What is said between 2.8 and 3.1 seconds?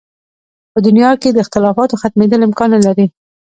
لري.